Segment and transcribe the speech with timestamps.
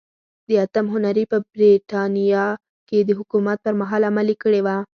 [0.47, 2.45] د اتم هنري په برېټانیا
[2.87, 4.77] کې د حکومت پرمهال عملي کړې وه.